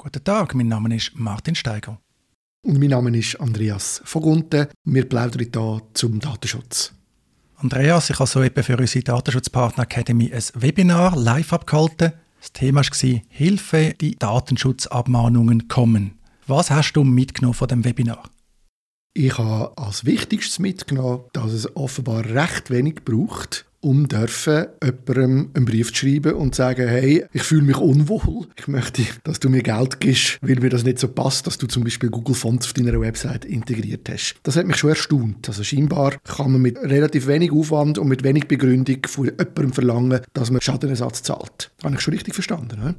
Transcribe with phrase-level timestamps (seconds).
[0.00, 2.00] Guten Tag, mein Name ist Martin Steiger.
[2.64, 4.68] Und mein Name ist Andreas Vogunten.
[4.84, 6.94] Wir plaudern hier zum Datenschutz.
[7.56, 12.12] Andreas, ich habe soeben für unsere Datenschutzpartner Academy ein Webinar live abgehalten.
[12.38, 16.16] Das Thema war Hilfe, die Datenschutzabmahnungen kommen.
[16.46, 18.30] Was hast du mitgenommen von dem Webinar?
[19.14, 25.64] Ich habe als Wichtigstes mitgenommen, dass es offenbar recht wenig braucht, um dürfen, jemandem einen
[25.64, 30.00] Brief schreiben und sagen, hey, ich fühle mich unwohl, ich möchte, dass du mir Geld
[30.00, 33.00] gibst, weil mir das nicht so passt, dass du zum Beispiel Google Fonts auf deiner
[33.00, 34.36] Website integriert hast.
[34.42, 35.48] Das hat mich schon erstaunt.
[35.48, 40.20] Also scheinbar kann man mit relativ wenig Aufwand und mit wenig Begründung von jemandem verlangen,
[40.32, 41.70] dass man Schadenersatz zahlt.
[41.76, 42.80] Das habe ich schon richtig verstanden.
[42.80, 42.94] Ne?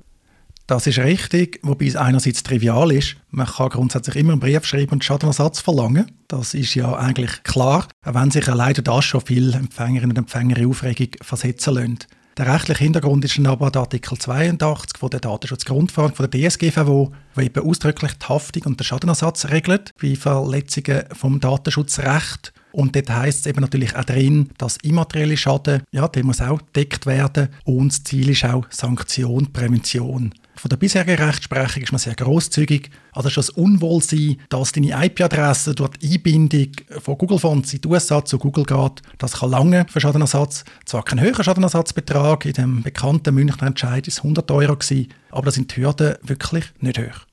[0.70, 3.16] Das ist richtig, wobei es einerseits trivial ist.
[3.32, 6.12] Man kann grundsätzlich immer einen Brief schreiben und Schadenersatz verlangen.
[6.28, 10.58] Das ist ja eigentlich klar, auch wenn sich leider das schon viele Empfängerinnen und Empfänger
[10.58, 11.98] in Aufregung versetzen lassen.
[12.38, 17.42] Der rechtliche Hintergrund ist aber der Artikel 82 von der Datenschutzgrundverordnung von der DSGVO, wo
[17.42, 22.54] eben ausdrücklich die Haftung und den Schadenersatz regelt bei Verletzungen vom Datenschutzrecht.
[22.72, 26.60] Und dort heisst es eben natürlich auch drin, dass immaterielle Schaden, ja, der muss auch
[26.60, 27.50] gedeckt werden.
[27.64, 30.32] Und das Ziel ist auch Sanktion, Prävention.
[30.60, 32.90] Von der bisherigen Rechtsprechung ist man sehr großzügig.
[33.14, 37.88] Also schon das Unwohlsein, dass deine IP-Adresse durch die Einbindung von Google Fonts in die
[37.88, 40.66] USA zu Google geht, das kann lange für Schadenersatz.
[40.84, 45.52] Zwar kein höherer Schadenersatzbetrag, in dem bekannten Münchner Entscheid ist 100 Euro gewesen, aber da
[45.52, 47.26] sind die Hürden wirklich nicht hoch.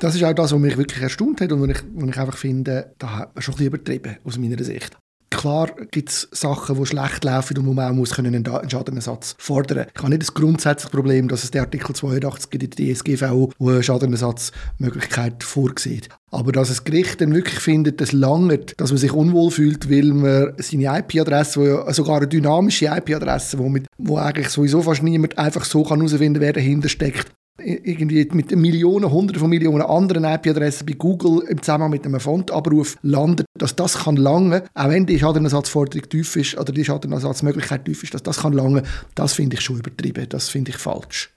[0.00, 2.36] Das ist auch das, was mich wirklich erstaunt hat und was ich, was ich einfach
[2.36, 4.96] finde, da hat man schon ein bisschen übertrieben, aus meiner Sicht.
[5.30, 9.86] Klar gibt es Sachen, die schlecht laufen und wo man auch muss einen Schadenersatz fordern.
[9.94, 13.82] Ich habe nicht das grundsätzliche Problem, dass es der Artikel 82 in der DSGVO, eine
[13.82, 16.08] Schadenersatzmöglichkeit vorsieht.
[16.30, 20.12] Aber dass das Gericht dann wirklich findet, es langt, dass man sich unwohl fühlt, weil
[20.12, 25.64] man seine IP-Adresse, ja sogar eine dynamische IP-Adresse, wo, wo eigentlich sowieso fast niemand einfach
[25.64, 30.92] so herausfinden kann, wer dahinter steckt, irgendwie mit Millionen, Hunderten von Millionen anderen IP-Adressen bei
[30.92, 36.08] Google im Zusammenhang mit einem Fontabruf landet, dass das kann lange, auch wenn die Schadenersatzforderung
[36.08, 38.82] tief ist oder die Schadenersatzmöglichkeit tief ist, dass das kann lange,
[39.14, 41.30] das finde ich schon übertrieben, das finde ich falsch.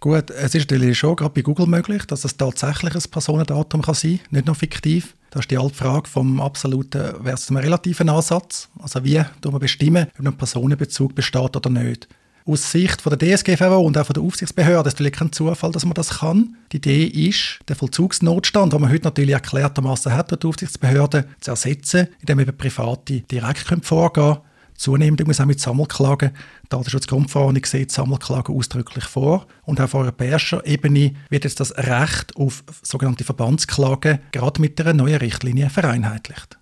[0.00, 3.94] Gut, es ist natürlich schon gerade bei Google möglich, dass es tatsächlich ein Personendatum kann
[3.94, 5.16] sein kann, nicht nur fiktiv.
[5.30, 8.68] Das ist die alte Frage vom absoluten versus einem relativen Ansatz.
[8.80, 12.08] Also wie tun wir bestimmen, ob ein Personenbezug besteht oder nicht
[12.48, 15.84] aus Sicht von der DSGVO und auch von der Aufsichtsbehörde ist natürlich kein Zufall, dass
[15.84, 16.56] man das kann.
[16.72, 21.50] Die Idee ist, den Vollzugsnotstand, den man heute natürlich erklärtermaßen hat durch die Aufsichtsbehörde, zu
[21.50, 24.38] ersetzen, indem eben Private direkt vorgehen können.
[24.78, 26.30] Zunehmend übrigens auch mit Sammelklagen.
[26.62, 29.46] Die Datenschutzgrundverordnung sieht Sammelklagen ausdrücklich vor.
[29.64, 35.16] Und auf europäischer Ebene wird jetzt das Recht auf sogenannte Verbandsklagen gerade mit der neuen
[35.16, 36.58] Richtlinie vereinheitlicht.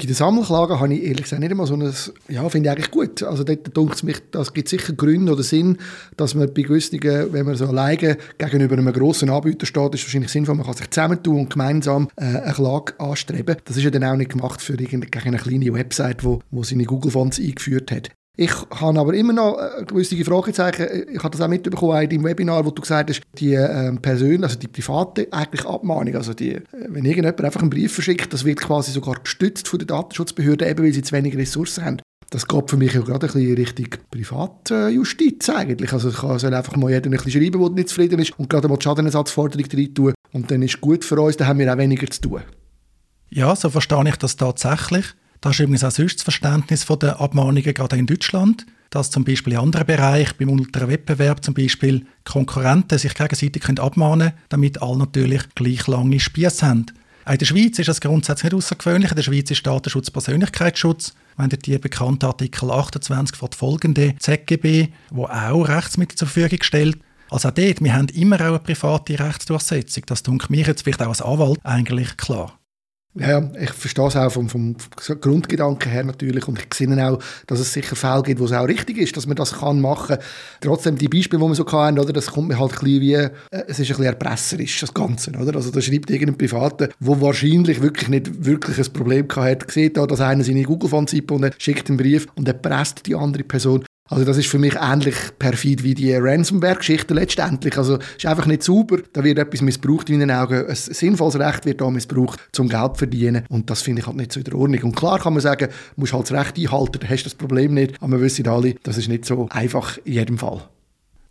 [0.00, 1.92] Bei den Sammelklagen habe ich ehrlich gesagt nicht immer so ein,
[2.28, 3.22] ja, finde ich eigentlich gut.
[3.22, 5.76] Also dort denkt es mich, das gibt sicher Gründe oder Sinn,
[6.16, 10.30] dass man bei gewissen, wenn man so alleine gegenüber einem grossen Anbieter steht, ist wahrscheinlich
[10.30, 13.56] sinnvoll, man kann sich zusammentun und gemeinsam äh, eine Klage anstreben.
[13.66, 16.84] Das ist ja dann auch nicht gemacht für gegen eine kleine Website, wo, wo seine
[16.84, 18.10] Google Fonts eingeführt hat.
[18.40, 20.86] Ich habe aber immer noch äh, gewisse Fragezeichen.
[21.12, 24.44] Ich habe das auch mitbekommen in deinem Webinar, wo du gesagt hast, die ähm, persönliche,
[24.44, 28.46] also die private eigentlich Abmahnung, also die, äh, wenn irgendjemand einfach einen Brief verschickt, das
[28.46, 31.96] wird quasi sogar gestützt von der Datenschutzbehörde, eben weil sie zu wenig Ressourcen haben.
[32.30, 35.92] Das geht für mich ja gerade ein bisschen Richtung Privatjustiz eigentlich.
[35.92, 38.68] Also kann soll einfach mal jeder ein bisschen schreiben, der nicht zufrieden ist und gerade
[38.68, 41.76] mal die Schadenersatzforderung rein tun und dann ist gut für uns, dann haben wir auch
[41.76, 42.40] weniger zu tun.
[43.28, 45.04] Ja, so verstehe ich das tatsächlich.
[45.40, 49.54] Das ist übrigens auch sonst das Verständnis der Abmahnungen, gerade in Deutschland, dass zum Beispiel
[49.54, 54.98] in anderen Bereichen, beim unteren Wettbewerb zum Beispiel, Konkurrenten sich gegenseitig abmahnen können, damit alle
[54.98, 56.86] natürlich gleich lange Spieße haben.
[57.24, 59.10] Auch in der Schweiz ist das grundsätzlich nicht außergewöhnlich.
[59.10, 61.14] In der Schweiz ist Datenschutz Persönlichkeitsschutz.
[61.36, 66.98] Wenn die bekannte Artikel 28 fortfolgende ZGB, wo auch Rechtsmittel zur Verfügung stellt,
[67.30, 70.04] also auch dort, wir haben immer auch eine private Rechtsdurchsetzung.
[70.06, 72.59] Das tut mir jetzt vielleicht auch als Anwalt eigentlich klar.
[73.20, 74.76] Ja, ich verstehe es auch vom, vom
[75.20, 78.66] Grundgedanken her natürlich und ich sehe auch, dass es sicher Fälle gibt, wo es auch
[78.66, 80.16] richtig ist, dass man das kann machen.
[80.62, 83.12] Trotzdem, die Beispiele, die wir so hatten, oder, das kommt mir halt ein bisschen wie,
[83.12, 85.54] äh, es ist ein bisschen erpresserisch, das Ganze, oder?
[85.54, 90.06] Also da schreibt irgendein Privater, der wahrscheinlich wirklich nicht wirklich ein Problem hat, sieht da,
[90.06, 93.84] dass einer seine Google-Fonds eingebunden schickt einen Brief und erpresst die andere Person.
[94.10, 97.78] Also das ist für mich ähnlich perfid wie die Ransomware-Geschichte letztendlich.
[97.78, 98.98] Also es ist einfach nicht sauber.
[99.12, 100.66] Da wird etwas missbraucht in meinen Augen.
[100.66, 103.44] Ein sinnvolles Recht wird da missbraucht, zum Geld zu verdienen.
[103.48, 104.82] Und das finde ich halt nicht so in der Ordnung.
[104.82, 107.34] Und klar kann man sagen, du musst halt das Recht einhalten, dann hast du das
[107.36, 108.02] Problem nicht.
[108.02, 110.60] Aber wir wissen alle, das ist nicht so einfach in jedem Fall.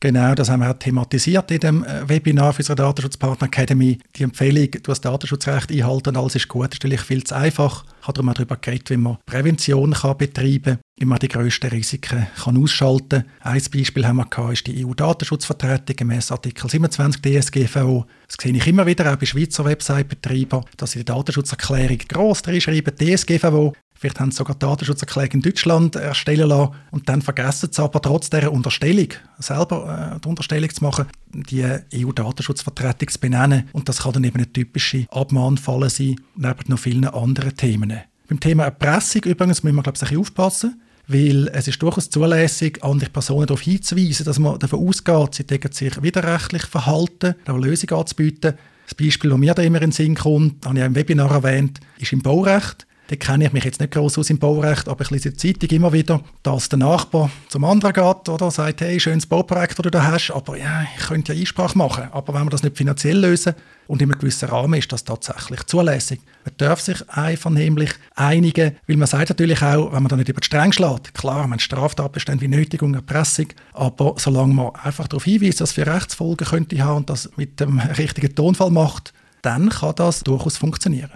[0.02, 4.00] Genau, das haben wir auch thematisiert in dem äh, Webinar für unsere Datenschutzpartner Academy.
[4.16, 7.84] Die Empfehlung, du das Datenschutzrecht einhalten alles ist gut, ist natürlich viel zu einfach.
[8.00, 11.28] Ich habe darum auch darüber geredet, wie man Prävention kann betreiben kann, wie man die
[11.28, 13.54] grössten Risiken kann ausschalten kann.
[13.54, 18.06] Ein Beispiel haben wir gehabt, ist die EU-Datenschutzvertretung gemäß Artikel 27 DSGVO.
[18.26, 22.96] Das sehe ich immer wieder auch bei Schweizer Website-Betreibern, dass sie die Datenschutzerklärung gross reinschreiben,
[22.96, 28.02] DSGVO, Vielleicht haben sie sogar Datenschutzerklärung in Deutschland erstellen lassen und dann vergessen sie aber
[28.02, 29.10] trotz dieser Unterstellung,
[29.40, 33.68] selber äh, die Unterstellung zu machen, die EU-Datenschutzvertretung zu benennen.
[33.74, 38.00] Und das kann dann eben eine typische Abmahnfalle sein, neben noch vielen anderen Themen.
[38.30, 40.82] Beim Thema Erpressung übrigens müssen wir, glaube ich, ein bisschen aufpassen.
[41.12, 45.72] Weil es ist durchaus zulässig, andere Personen darauf hinzuweisen, dass man davon ausgeht, sie decken
[45.72, 48.54] sich widerrechtlich verhalten, eine Lösung anzubieten.
[48.86, 51.32] Das Beispiel, das mir da immer in den Sinn kommt, habe ich auch im Webinar
[51.32, 52.86] erwähnt, ist im Baurecht.
[53.10, 55.68] Da kenne ich mich jetzt nicht groß aus im Baurecht, aber ich lese der Zeitung
[55.72, 59.90] immer wieder, dass der Nachbar zum anderen geht oder sagt, hey, schönes Bauprojekt, das du
[59.90, 62.10] da hast, aber ja, ich könnte ja Einsprache machen.
[62.12, 63.56] Aber wenn wir das nicht finanziell lösen
[63.88, 66.20] und in einem gewissen Rahmen ist das tatsächlich zulässig.
[66.46, 70.42] Man darf sich einvernehmlich einigen, weil man sagt natürlich auch, wenn man da nicht über
[70.42, 75.62] die Stränge schlägt, klar, man Straftatbestände wie Nötigung, Erpressung, aber solange man einfach darauf hinweist,
[75.62, 79.96] dass es für Rechtsfolgen könnte haben und das mit dem richtigen Tonfall macht, dann kann
[79.96, 81.10] das durchaus funktionieren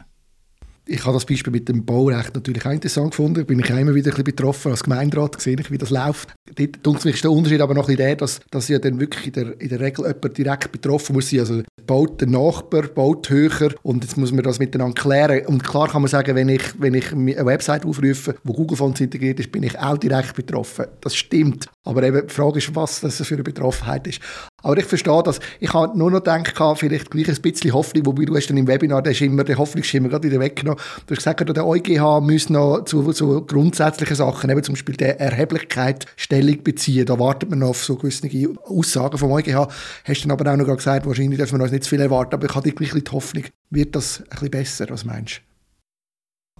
[0.86, 3.46] ich habe das Beispiel mit dem Baurecht natürlich auch interessant gefunden.
[3.46, 6.34] Bin ich auch immer wieder ein bisschen betroffen als Gemeinderat, sehe ich, wie das läuft.
[6.82, 9.62] Dort ist der Unterschied aber noch ein der, dass, dass ja dann wirklich in der,
[9.62, 11.40] in der Regel jemand direkt betroffen muss sein.
[11.40, 15.46] Also baut der Nachbar, baut höher und jetzt muss man das miteinander klären.
[15.46, 19.00] Und klar kann man sagen, wenn ich, wenn ich eine Website aufrufe, wo Google Fonts
[19.00, 20.86] integriert ist, bin ich auch direkt betroffen.
[21.02, 21.68] Das stimmt.
[21.86, 24.20] Aber eben die Frage ist, was das für eine Betroffenheit ist.
[24.64, 25.40] Aber ich verstehe das.
[25.60, 28.68] Ich habe nur noch gedacht, vielleicht gleich ein bisschen Hoffnung, wobei du hast dann im
[28.68, 30.82] Webinar, der Schimmer, der Hoffnungsschimmer gerade wieder weggenommen.
[31.06, 35.20] Du hast gesagt, der EuGH müsse noch zu, zu grundsätzlichen Sachen, eben zum Beispiel der
[35.20, 37.06] Erheblichkeit Stellung beziehen.
[37.06, 38.28] Da wartet man noch auf so gewisse
[38.64, 39.68] Aussagen vom EuGH.
[40.06, 42.46] Hast dann aber auch noch gesagt, wahrscheinlich dürfen wir uns nicht zu viel erwarten, aber
[42.46, 45.53] ich habe gleich die Hoffnung, wird das ein bisschen besser, was meinst du?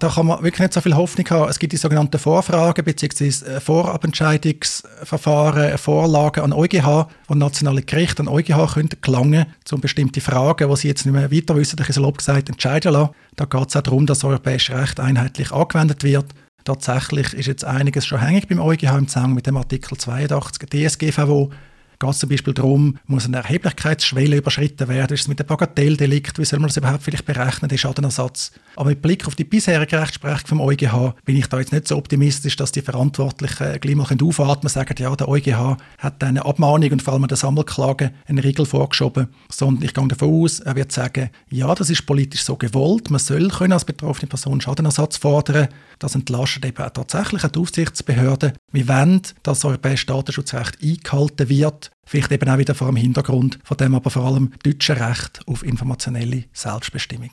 [0.00, 1.48] Da kann man wirklich nicht so viel Hoffnung haben.
[1.48, 3.60] Es gibt die sogenannten Vorfragen bzw.
[3.60, 10.76] Vorabentscheidungsverfahren, Vorlagen an EuGH, wo nationale Gerichte an EuGH können gelangen um bestimmte Fragen, die
[10.76, 13.12] sie jetzt nicht mehr weiter wissen, ich salopp gesagt, entscheiden lassen.
[13.36, 16.26] Da geht es auch darum, dass europäisches Recht einheitlich angewendet wird.
[16.64, 21.50] Tatsächlich ist jetzt einiges schon hängig beim EuGH im Zusammenhang mit dem Artikel 82 DSGVO,
[22.04, 26.38] geht es zum Beispiel darum, muss eine Erheblichkeitsschwelle überschritten werden, ist es mit einem Bagatelldelikt,
[26.38, 28.52] wie soll man das überhaupt vielleicht berechnen, den Schadenersatz.
[28.76, 31.96] Aber mit Blick auf die bisherige Rechtsprechung vom EuGH bin ich da jetzt nicht so
[31.96, 36.92] optimistisch, dass die Verantwortlichen gleich mal aufatmen und sagen, ja, der EuGH hat eine Abmahnung
[36.92, 40.92] und vor allem eine Sammelklage einen Riegel vorgeschoben, sondern ich gehe davon aus, er wird
[40.92, 45.68] sagen, ja, das ist politisch so gewollt, man soll können als betroffene Person Schadenersatz fordern,
[45.98, 48.52] das entlastet eben auch tatsächlich die Aufsichtsbehörden.
[48.72, 53.58] Wir wollen, dass das europäische Datenschutzrecht eingehalten wird, vielleicht eben auch wieder vor dem Hintergrund
[53.64, 57.30] von dem aber vor allem deutschen Recht auf informationelle Selbstbestimmung.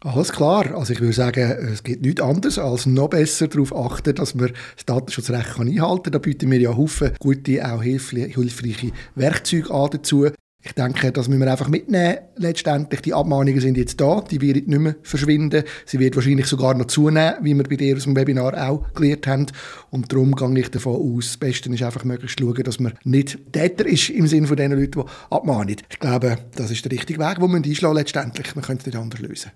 [0.00, 0.74] Alles klar.
[0.74, 4.52] Also ich würde sagen, es geht nichts anderes, als noch besser darauf achten, dass man
[4.76, 6.12] das Datenschutzrecht einhalten kann.
[6.12, 10.28] Da bieten wir ja Haufen gute, auch hilfreiche Werkzeuge an dazu.
[10.66, 12.18] Ich denke, das müssen wir einfach mitnehmen.
[12.34, 15.62] Letztendlich, die Abmahnungen sind jetzt da, die werden nicht mehr verschwinden.
[15.84, 19.28] Sie wird wahrscheinlich sogar noch zunehmen, wie wir bei dir aus dem Webinar auch gelernt
[19.28, 19.46] haben.
[19.90, 23.38] Und darum gehe ich davon aus, das Beste ist einfach möglichst schauen, dass man nicht
[23.52, 25.76] Täter ist im Sinne von den Leuten, die abmahnen.
[25.88, 28.56] Ich glaube, das ist der richtige Weg, den wir einschlagen letztendlich.
[28.56, 29.52] Man könnte es nicht anders lösen.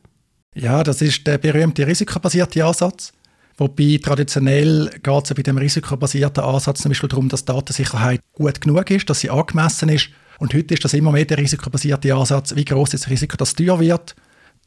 [0.54, 3.12] Ja, das ist der berühmte risikobasierte Ansatz.
[3.56, 8.88] Wobei traditionell geht es bei dem risikobasierten Ansatz zum Beispiel darum, dass Datensicherheit gut genug
[8.92, 10.10] ist, dass sie angemessen ist
[10.40, 13.50] und heute ist das immer mehr der risikobasierte Ansatz, wie groß ist das Risiko, dass
[13.50, 14.16] es teuer wird.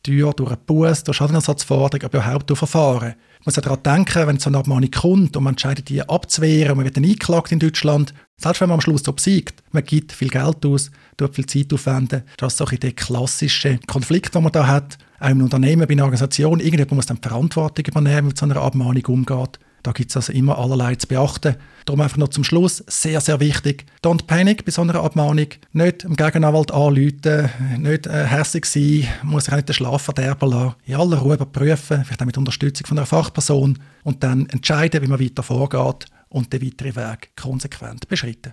[0.03, 3.15] Teuer durch einen Bus, durch Schadenersatzforderung, aber überhaupt durch Verfahren.
[3.15, 6.77] Man muss daran denken, wenn so eine Abmahnung kommt und man entscheidet, die abzuwehren und
[6.77, 10.27] man wird dann eingeklagt in Deutschland, selbst wenn man am Schluss obsiegt, man gibt viel
[10.27, 14.51] Geld aus, tut viel Zeit aufwenden, das ist so ein der klassische Konflikt, den man
[14.51, 14.97] da hat.
[15.19, 18.57] Auch im Unternehmen, bei einer Organisation, irgendjemand muss dann die Verantwortung übernehmen, mit so einer
[18.57, 19.59] Abmahnung umgeht.
[19.83, 21.55] Da gibt es also immer allerlei zu beachten.
[21.85, 25.47] Darum einfach noch zum Schluss, sehr, sehr wichtig, don't panic bei so einer Abmahnung.
[25.73, 27.49] Nicht dem Gegenanwalt anrufen,
[27.79, 30.75] nicht äh, sein, muss sich auch nicht den Schlaf verderben lassen.
[30.85, 35.07] In aller Ruhe überprüfen, vielleicht auch mit Unterstützung von einer Fachperson und dann entscheiden, wie
[35.07, 38.51] man weiter vorgeht und den weiteren Weg konsequent beschreiten.